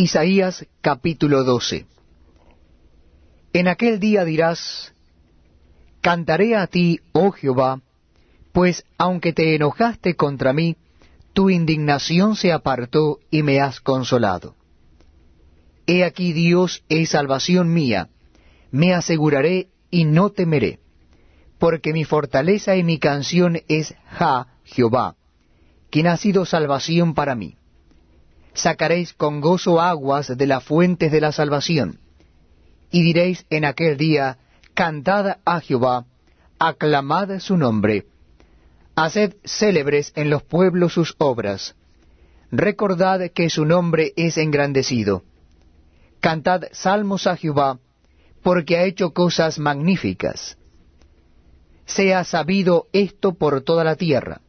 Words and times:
Isaías 0.00 0.64
capítulo 0.80 1.42
12 1.42 1.84
En 3.52 3.66
aquel 3.66 3.98
día 3.98 4.24
dirás, 4.24 4.94
Cantaré 6.00 6.54
a 6.54 6.68
ti, 6.68 7.00
oh 7.10 7.32
Jehová, 7.32 7.82
pues 8.52 8.84
aunque 8.96 9.32
te 9.32 9.56
enojaste 9.56 10.14
contra 10.14 10.52
mí, 10.52 10.76
tu 11.32 11.50
indignación 11.50 12.36
se 12.36 12.52
apartó 12.52 13.18
y 13.28 13.42
me 13.42 13.60
has 13.60 13.80
consolado. 13.80 14.54
He 15.88 16.04
aquí 16.04 16.32
Dios 16.32 16.84
es 16.88 17.08
salvación 17.08 17.74
mía, 17.74 18.08
me 18.70 18.94
aseguraré 18.94 19.66
y 19.90 20.04
no 20.04 20.30
temeré, 20.30 20.78
porque 21.58 21.92
mi 21.92 22.04
fortaleza 22.04 22.76
y 22.76 22.84
mi 22.84 23.00
canción 23.00 23.62
es 23.66 23.96
Ja, 24.10 24.46
Jehová, 24.62 25.16
quien 25.90 26.06
ha 26.06 26.16
sido 26.16 26.46
salvación 26.46 27.14
para 27.14 27.34
mí. 27.34 27.56
Sacaréis 28.58 29.12
con 29.12 29.40
gozo 29.40 29.80
aguas 29.80 30.36
de 30.36 30.46
las 30.48 30.64
fuentes 30.64 31.12
de 31.12 31.20
la 31.20 31.30
salvación, 31.30 32.00
y 32.90 33.02
diréis 33.02 33.46
en 33.50 33.64
aquel 33.64 33.96
día, 33.96 34.38
Cantad 34.74 35.38
a 35.44 35.60
Jehová, 35.60 36.06
aclamad 36.58 37.38
su 37.38 37.56
nombre, 37.56 38.06
haced 38.96 39.36
célebres 39.44 40.12
en 40.16 40.28
los 40.28 40.42
pueblos 40.42 40.94
sus 40.94 41.14
obras, 41.18 41.76
recordad 42.50 43.30
que 43.30 43.48
su 43.48 43.64
nombre 43.64 44.12
es 44.16 44.36
engrandecido. 44.38 45.22
Cantad 46.18 46.62
salmos 46.72 47.28
a 47.28 47.36
Jehová, 47.36 47.78
porque 48.42 48.76
ha 48.76 48.82
hecho 48.82 49.12
cosas 49.12 49.60
magníficas. 49.60 50.58
Sea 51.86 52.24
sabido 52.24 52.88
esto 52.92 53.34
por 53.34 53.60
toda 53.60 53.84
la 53.84 53.94
tierra 53.94 54.40